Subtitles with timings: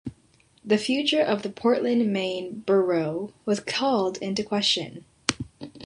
[0.65, 5.05] The future of the Portland, Maine bureau was called into question.